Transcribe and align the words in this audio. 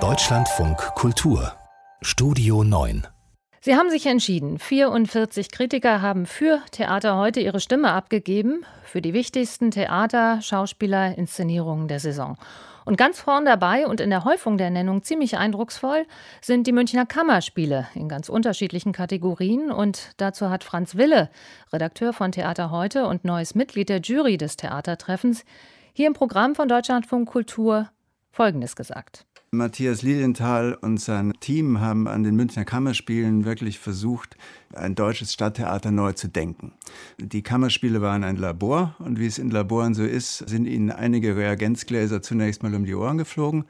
Deutschlandfunk 0.00 0.78
Kultur 0.94 1.52
Studio 2.00 2.64
9 2.64 3.06
Sie 3.60 3.76
haben 3.76 3.90
sich 3.90 4.06
entschieden. 4.06 4.58
44 4.58 5.50
Kritiker 5.50 6.00
haben 6.00 6.24
für 6.24 6.62
Theater 6.70 7.18
heute 7.18 7.40
ihre 7.40 7.60
Stimme 7.60 7.92
abgegeben, 7.92 8.64
für 8.82 9.02
die 9.02 9.12
wichtigsten 9.12 9.70
Theater, 9.70 10.40
Schauspieler, 10.40 11.18
Inszenierungen 11.18 11.86
der 11.86 12.00
Saison. 12.00 12.38
Und 12.86 12.96
ganz 12.96 13.20
vorn 13.20 13.44
dabei 13.44 13.86
und 13.86 14.00
in 14.00 14.08
der 14.08 14.24
Häufung 14.24 14.56
der 14.56 14.70
Nennung 14.70 15.02
ziemlich 15.02 15.36
eindrucksvoll 15.36 16.06
sind 16.40 16.66
die 16.66 16.72
Münchner 16.72 17.04
Kammerspiele 17.04 17.88
in 17.94 18.08
ganz 18.08 18.30
unterschiedlichen 18.30 18.92
Kategorien. 18.92 19.70
Und 19.70 20.12
dazu 20.16 20.48
hat 20.48 20.64
Franz 20.64 20.96
Wille, 20.96 21.28
Redakteur 21.74 22.14
von 22.14 22.32
Theater 22.32 22.70
heute 22.70 23.06
und 23.06 23.26
neues 23.26 23.54
Mitglied 23.54 23.90
der 23.90 24.00
Jury 24.00 24.38
des 24.38 24.56
Theatertreffens, 24.56 25.44
hier 25.92 26.06
im 26.06 26.14
Programm 26.14 26.54
von 26.54 26.68
Deutschlandfunk 26.68 27.28
Kultur 27.28 27.90
Folgendes 28.30 28.76
gesagt. 28.76 29.26
Matthias 29.54 30.00
Lilienthal 30.00 30.78
und 30.80 30.98
sein 30.98 31.34
Team 31.40 31.78
haben 31.78 32.08
an 32.08 32.22
den 32.22 32.36
Münchner 32.36 32.64
Kammerspielen 32.64 33.44
wirklich 33.44 33.78
versucht, 33.78 34.38
ein 34.72 34.94
deutsches 34.94 35.34
Stadttheater 35.34 35.90
neu 35.90 36.14
zu 36.14 36.28
denken. 36.28 36.72
Die 37.18 37.42
Kammerspiele 37.42 38.00
waren 38.00 38.24
ein 38.24 38.36
Labor 38.36 38.96
und 38.98 39.20
wie 39.20 39.26
es 39.26 39.36
in 39.36 39.50
Laboren 39.50 39.92
so 39.92 40.04
ist, 40.04 40.38
sind 40.48 40.64
ihnen 40.64 40.90
einige 40.90 41.36
Reagenzgläser 41.36 42.22
zunächst 42.22 42.62
mal 42.62 42.74
um 42.74 42.86
die 42.86 42.94
Ohren 42.94 43.18
geflogen. 43.18 43.66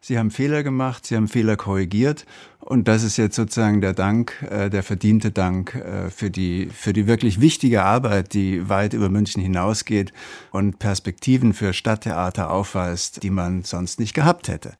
Sie 0.00 0.18
haben 0.18 0.30
Fehler 0.30 0.62
gemacht, 0.62 1.04
sie 1.04 1.16
haben 1.16 1.28
Fehler 1.28 1.58
korrigiert 1.58 2.24
und 2.58 2.88
das 2.88 3.02
ist 3.02 3.18
jetzt 3.18 3.36
sozusagen 3.36 3.82
der 3.82 3.92
Dank, 3.92 4.42
äh, 4.48 4.70
der 4.70 4.82
verdiente 4.82 5.32
Dank 5.32 5.74
äh, 5.74 6.08
für 6.08 6.30
die, 6.30 6.70
für 6.72 6.94
die 6.94 7.06
wirklich 7.06 7.42
wichtige 7.42 7.82
Arbeit, 7.82 8.32
die 8.32 8.70
weit 8.70 8.94
über 8.94 9.10
München 9.10 9.42
hinausgeht 9.42 10.14
und 10.50 10.78
Perspektiven 10.78 11.52
für 11.52 11.74
Stadttheater 11.74 12.50
aufweist, 12.50 13.22
die 13.22 13.28
man 13.28 13.64
sonst 13.64 14.00
nicht 14.00 14.14
gehabt 14.14 14.48
hätte. 14.48 14.78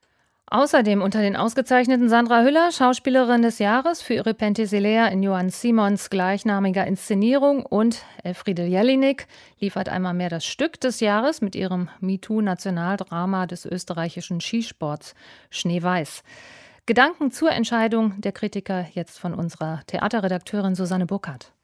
Außerdem 0.49 1.03
unter 1.03 1.23
den 1.23 1.35
ausgezeichneten 1.35 2.09
Sandra 2.09 2.43
Hüller, 2.43 2.71
Schauspielerin 2.71 3.43
des 3.43 3.59
Jahres 3.59 4.01
für 4.01 4.15
ihre 4.15 4.33
Penthesilea 4.33 5.09
in 5.09 5.25
Johann 5.25 5.51
Simons 5.51 6.09
gleichnamiger 6.09 6.87
Inszenierung 6.87 7.67
und 7.67 8.05
Elfriede 8.23 8.65
Jelinek 8.65 9.27
liefert 9.59 9.89
einmal 9.89 10.15
mehr 10.15 10.29
das 10.29 10.45
Stück 10.45 10.81
des 10.81 11.01
Jahres 11.01 11.41
mit 11.41 11.57
ihrem 11.57 11.89
MeToo-Nationaldrama 11.99 13.47
des 13.47 13.67
österreichischen 13.67 14.41
Skisports 14.41 15.17
Schneeweiß. 15.51 16.23
Gedanken 16.87 17.33
zur 17.33 17.51
Entscheidung 17.51 18.21
der 18.21 18.31
Kritiker 18.31 18.87
jetzt 18.93 19.19
von 19.19 19.35
unserer 19.35 19.81
Theaterredakteurin 19.89 20.77
Susanne 20.77 21.07
Burkhardt. 21.07 21.56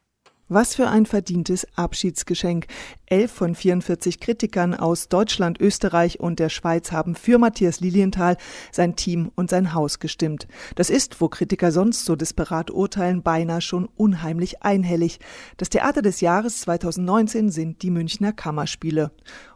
Was 0.53 0.75
für 0.75 0.87
ein 0.87 1.07
verdientes 1.07 1.65
Abschiedsgeschenk. 1.75 2.67
Elf 3.07 3.31
von 3.31 3.55
44 3.55 4.19
Kritikern 4.19 4.75
aus 4.75 5.09
Deutschland, 5.09 5.59
Österreich 5.59 6.19
und 6.19 6.37
der 6.37 6.49
Schweiz 6.49 6.91
haben 6.91 7.15
für 7.15 7.39
Matthias 7.39 7.79
Lilienthal, 7.79 8.37
sein 8.71 8.95
Team 8.95 9.31
und 9.33 9.49
sein 9.49 9.73
Haus 9.73 9.97
gestimmt. 9.97 10.47
Das 10.75 10.91
ist, 10.91 11.21
wo 11.21 11.27
Kritiker 11.27 11.71
sonst 11.71 12.05
so 12.05 12.15
disparat 12.15 12.69
urteilen, 12.69 13.23
beinahe 13.23 13.61
schon 13.61 13.89
unheimlich 13.95 14.61
einhellig. 14.61 15.19
Das 15.57 15.69
Theater 15.69 16.03
des 16.03 16.21
Jahres 16.21 16.59
2019 16.59 17.49
sind 17.49 17.81
die 17.81 17.89
Münchner 17.89 18.31
Kammerspiele. 18.31 19.09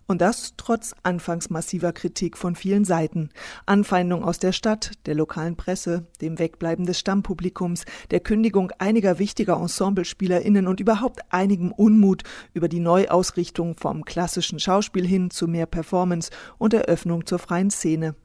Und 0.09 0.21
das 0.21 0.53
trotz 0.55 0.95
anfangs 1.03 1.49
massiver 1.49 1.91
Kritik 1.91 2.37
von 2.37 2.55
vielen 2.55 2.85
Seiten. 2.85 3.29
Anfeindung 3.65 4.23
aus 4.23 4.39
der 4.39 4.53
Stadt, 4.53 4.91
der 5.05 5.15
lokalen 5.15 5.57
Presse, 5.57 6.07
dem 6.21 6.39
Wegbleiben 6.39 6.85
des 6.85 6.97
Stammpublikums, 6.97 7.83
der 8.09 8.21
Kündigung 8.21 8.71
einiger 8.79 9.19
wichtiger 9.19 9.59
EnsemblespielerInnen 9.59 10.65
und 10.65 10.79
überhaupt 10.79 11.19
einigem 11.29 11.73
Unmut 11.73 12.23
über 12.53 12.69
die 12.69 12.79
Neuausrichtung 12.79 13.75
vom 13.75 14.05
klassischen 14.05 14.61
Schauspiel 14.61 15.05
hin 15.05 15.29
zu 15.29 15.45
mehr 15.45 15.65
Performance 15.65 16.31
und 16.57 16.73
Eröffnung 16.73 17.25
zur 17.25 17.39
freien 17.39 17.69
Szene. 17.69 18.15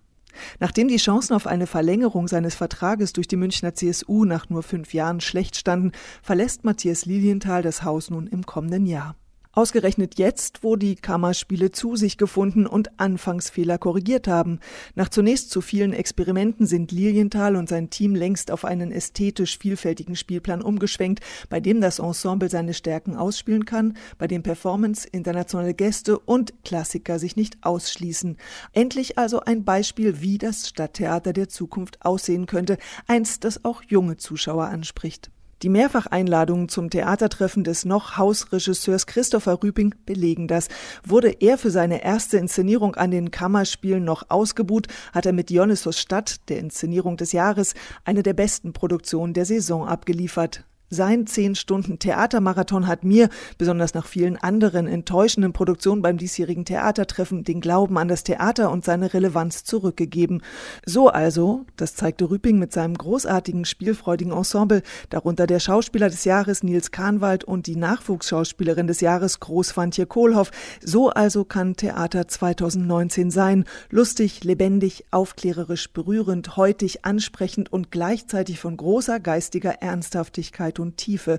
Nachdem 0.60 0.86
die 0.86 0.96
Chancen 0.96 1.34
auf 1.34 1.48
eine 1.48 1.66
Verlängerung 1.66 2.28
seines 2.28 2.54
Vertrages 2.54 3.12
durch 3.12 3.26
die 3.26 3.36
Münchner 3.36 3.74
CSU 3.74 4.24
nach 4.24 4.48
nur 4.48 4.62
fünf 4.62 4.94
Jahren 4.94 5.20
schlecht 5.20 5.56
standen, 5.56 5.92
verlässt 6.22 6.64
Matthias 6.64 7.06
Lilienthal 7.06 7.62
das 7.62 7.82
Haus 7.82 8.08
nun 8.08 8.28
im 8.28 8.46
kommenden 8.46 8.86
Jahr. 8.86 9.16
Ausgerechnet 9.54 10.18
jetzt, 10.18 10.64
wo 10.64 10.76
die 10.76 10.94
Kammerspiele 10.94 11.72
zu 11.72 11.94
sich 11.94 12.16
gefunden 12.16 12.66
und 12.66 12.98
Anfangsfehler 12.98 13.76
korrigiert 13.76 14.26
haben. 14.26 14.60
Nach 14.94 15.10
zunächst 15.10 15.50
zu 15.50 15.60
vielen 15.60 15.92
Experimenten 15.92 16.66
sind 16.66 16.90
Lilienthal 16.90 17.56
und 17.56 17.68
sein 17.68 17.90
Team 17.90 18.14
längst 18.14 18.50
auf 18.50 18.64
einen 18.64 18.90
ästhetisch 18.90 19.58
vielfältigen 19.58 20.16
Spielplan 20.16 20.62
umgeschwenkt, 20.62 21.20
bei 21.50 21.60
dem 21.60 21.82
das 21.82 21.98
Ensemble 21.98 22.48
seine 22.48 22.72
Stärken 22.72 23.14
ausspielen 23.14 23.66
kann, 23.66 23.98
bei 24.16 24.26
dem 24.26 24.42
Performance, 24.42 25.06
internationale 25.06 25.74
Gäste 25.74 26.18
und 26.18 26.54
Klassiker 26.64 27.18
sich 27.18 27.36
nicht 27.36 27.58
ausschließen. 27.60 28.38
Endlich 28.72 29.18
also 29.18 29.40
ein 29.40 29.64
Beispiel, 29.64 30.22
wie 30.22 30.38
das 30.38 30.66
Stadttheater 30.66 31.34
der 31.34 31.50
Zukunft 31.50 32.02
aussehen 32.06 32.46
könnte, 32.46 32.78
eins, 33.06 33.38
das 33.38 33.66
auch 33.66 33.82
junge 33.82 34.16
Zuschauer 34.16 34.64
anspricht. 34.68 35.30
Die 35.62 35.68
Mehrfacheinladungen 35.68 36.68
zum 36.68 36.90
Theatertreffen 36.90 37.62
des 37.62 37.84
noch 37.84 38.16
Hausregisseurs 38.16 39.06
Christopher 39.06 39.62
Rüping 39.62 39.94
belegen 40.04 40.48
das. 40.48 40.66
Wurde 41.06 41.36
er 41.38 41.56
für 41.56 41.70
seine 41.70 42.02
erste 42.02 42.36
Inszenierung 42.36 42.96
an 42.96 43.12
den 43.12 43.30
Kammerspielen 43.30 44.02
noch 44.02 44.24
ausgebuht, 44.28 44.88
hat 45.12 45.24
er 45.24 45.32
mit 45.32 45.50
Dionysos 45.50 46.00
Stadt, 46.00 46.48
der 46.48 46.58
Inszenierung 46.58 47.16
des 47.16 47.30
Jahres, 47.30 47.74
eine 48.04 48.24
der 48.24 48.34
besten 48.34 48.72
Produktionen 48.72 49.34
der 49.34 49.44
Saison 49.44 49.86
abgeliefert. 49.86 50.64
Sein 50.94 51.26
zehn 51.26 51.54
Stunden 51.54 51.98
Theatermarathon 51.98 52.86
hat 52.86 53.02
mir, 53.02 53.30
besonders 53.56 53.94
nach 53.94 54.04
vielen 54.04 54.36
anderen 54.36 54.86
enttäuschenden 54.86 55.54
Produktionen 55.54 56.02
beim 56.02 56.18
diesjährigen 56.18 56.66
Theatertreffen, 56.66 57.44
den 57.44 57.62
Glauben 57.62 57.96
an 57.96 58.08
das 58.08 58.24
Theater 58.24 58.70
und 58.70 58.84
seine 58.84 59.14
Relevanz 59.14 59.64
zurückgegeben. 59.64 60.42
So 60.84 61.08
also, 61.08 61.64
das 61.78 61.94
zeigte 61.94 62.28
Rüping 62.30 62.58
mit 62.58 62.74
seinem 62.74 62.92
großartigen, 62.92 63.64
spielfreudigen 63.64 64.34
Ensemble, 64.34 64.82
darunter 65.08 65.46
der 65.46 65.60
Schauspieler 65.60 66.10
des 66.10 66.26
Jahres 66.26 66.62
Nils 66.62 66.90
Kahnwald 66.90 67.42
und 67.44 67.68
die 67.68 67.76
Nachwuchsschauspielerin 67.76 68.86
des 68.86 69.00
Jahres 69.00 69.40
Großwantje 69.40 70.04
Kohlhoff. 70.04 70.50
So 70.84 71.08
also 71.08 71.46
kann 71.46 71.74
Theater 71.74 72.28
2019 72.28 73.30
sein. 73.30 73.64
Lustig, 73.88 74.44
lebendig, 74.44 75.06
aufklärerisch, 75.10 75.90
berührend, 75.90 76.58
heutig, 76.58 77.06
ansprechend 77.06 77.72
und 77.72 77.90
gleichzeitig 77.90 78.60
von 78.60 78.76
großer 78.76 79.20
geistiger 79.20 79.80
Ernsthaftigkeit 79.80 80.81
und 80.82 80.98
Tiefe. 80.98 81.38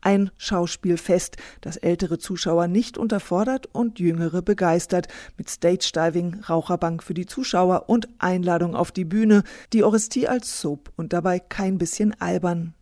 Ein 0.00 0.30
Schauspielfest, 0.38 1.36
das 1.60 1.76
ältere 1.76 2.18
Zuschauer 2.18 2.68
nicht 2.68 2.96
unterfordert 2.96 3.66
und 3.72 3.98
jüngere 3.98 4.40
begeistert, 4.40 5.08
mit 5.36 5.50
Stage-Diving, 5.50 6.44
Raucherbank 6.48 7.02
für 7.02 7.14
die 7.14 7.26
Zuschauer 7.26 7.88
und 7.88 8.08
Einladung 8.18 8.74
auf 8.74 8.92
die 8.92 9.04
Bühne, 9.04 9.42
die 9.72 9.82
Orestie 9.82 10.28
als 10.28 10.60
Soap 10.60 10.90
und 10.96 11.12
dabei 11.12 11.40
kein 11.40 11.76
bisschen 11.76 12.18
albern. 12.20 12.74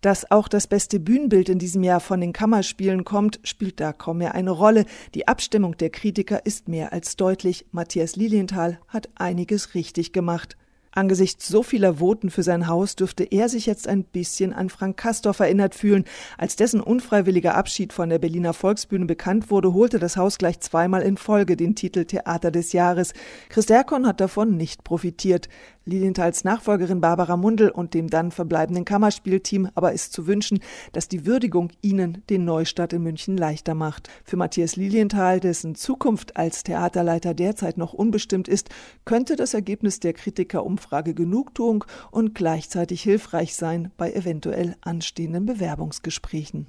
Dass 0.00 0.30
auch 0.30 0.48
das 0.48 0.66
beste 0.66 1.00
Bühnenbild 1.00 1.48
in 1.48 1.58
diesem 1.58 1.82
Jahr 1.82 2.00
von 2.00 2.20
den 2.20 2.32
Kammerspielen 2.32 3.04
kommt, 3.04 3.40
spielt 3.42 3.80
da 3.80 3.92
kaum 3.92 4.18
mehr 4.18 4.34
eine 4.34 4.50
Rolle. 4.50 4.84
Die 5.14 5.28
Abstimmung 5.28 5.76
der 5.76 5.90
Kritiker 5.90 6.44
ist 6.46 6.68
mehr 6.68 6.92
als 6.92 7.16
deutlich. 7.16 7.66
Matthias 7.72 8.16
Lilienthal 8.16 8.78
hat 8.88 9.08
einiges 9.16 9.74
richtig 9.74 10.12
gemacht. 10.12 10.56
Angesichts 10.96 11.46
so 11.46 11.62
vieler 11.62 12.00
Voten 12.00 12.30
für 12.30 12.42
sein 12.42 12.68
Haus 12.68 12.96
dürfte 12.96 13.24
er 13.24 13.50
sich 13.50 13.66
jetzt 13.66 13.86
ein 13.86 14.02
bisschen 14.02 14.54
an 14.54 14.70
Frank 14.70 14.96
Kastorf 14.96 15.40
erinnert 15.40 15.74
fühlen. 15.74 16.06
Als 16.38 16.56
dessen 16.56 16.80
unfreiwilliger 16.80 17.54
Abschied 17.54 17.92
von 17.92 18.08
der 18.08 18.18
Berliner 18.18 18.54
Volksbühne 18.54 19.04
bekannt 19.04 19.50
wurde, 19.50 19.74
holte 19.74 19.98
das 19.98 20.16
Haus 20.16 20.38
gleich 20.38 20.58
zweimal 20.60 21.02
in 21.02 21.18
Folge 21.18 21.54
den 21.54 21.74
Titel 21.74 22.06
Theater 22.06 22.50
des 22.50 22.72
Jahres. 22.72 23.12
Chris 23.50 23.66
Derkon 23.66 24.06
hat 24.06 24.22
davon 24.22 24.56
nicht 24.56 24.84
profitiert. 24.84 25.50
Lilienthals 25.86 26.42
Nachfolgerin 26.42 27.00
Barbara 27.00 27.36
Mundel 27.36 27.70
und 27.70 27.94
dem 27.94 28.10
dann 28.10 28.32
verbleibenden 28.32 28.84
Kammerspielteam 28.84 29.70
aber 29.74 29.92
ist 29.92 30.12
zu 30.12 30.26
wünschen, 30.26 30.58
dass 30.92 31.08
die 31.08 31.24
Würdigung 31.26 31.70
ihnen 31.80 32.22
den 32.28 32.44
Neustart 32.44 32.92
in 32.92 33.02
München 33.02 33.36
leichter 33.36 33.74
macht. 33.74 34.10
Für 34.24 34.36
Matthias 34.36 34.76
Lilienthal, 34.76 35.38
dessen 35.38 35.76
Zukunft 35.76 36.36
als 36.36 36.64
Theaterleiter 36.64 37.34
derzeit 37.34 37.78
noch 37.78 37.92
unbestimmt 37.92 38.48
ist, 38.48 38.68
könnte 39.04 39.36
das 39.36 39.54
Ergebnis 39.54 40.00
der 40.00 40.12
Kritikerumfrage 40.12 41.14
Genugtuung 41.14 41.84
und 42.10 42.34
gleichzeitig 42.34 43.02
hilfreich 43.02 43.54
sein 43.54 43.92
bei 43.96 44.12
eventuell 44.12 44.74
anstehenden 44.80 45.46
Bewerbungsgesprächen. 45.46 46.66